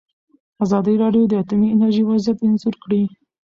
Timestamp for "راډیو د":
1.03-1.33